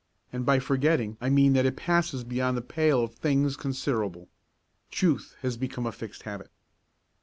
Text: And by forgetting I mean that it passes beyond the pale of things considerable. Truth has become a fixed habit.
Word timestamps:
And 0.33 0.47
by 0.47 0.57
forgetting 0.57 1.15
I 1.21 1.29
mean 1.29 1.53
that 1.53 1.67
it 1.67 1.75
passes 1.75 2.23
beyond 2.23 2.57
the 2.57 2.63
pale 2.63 3.03
of 3.03 3.13
things 3.13 3.55
considerable. 3.55 4.29
Truth 4.89 5.35
has 5.43 5.57
become 5.57 5.85
a 5.85 5.91
fixed 5.91 6.23
habit. 6.23 6.49